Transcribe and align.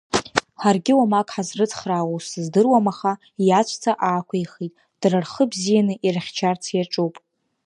Ҳаргьы 0.61 0.93
уамак 0.97 1.27
ҳазрыцхраауоу 1.35 2.21
сыздыруам 2.29 2.85
аха, 2.91 3.13
иаҵәца 3.47 3.91
аақәихит, 4.07 4.73
дара 4.99 5.17
рхы 5.23 5.43
бзианы 5.51 5.93
ирыхьчарц 6.05 6.63
иаҿуп. 6.75 7.15